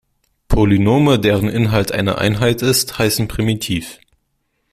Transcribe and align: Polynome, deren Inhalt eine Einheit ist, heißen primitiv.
Polynome, 0.47 1.19
deren 1.21 1.47
Inhalt 1.47 1.91
eine 1.91 2.17
Einheit 2.17 2.63
ist, 2.63 2.97
heißen 2.97 3.27
primitiv. 3.27 3.99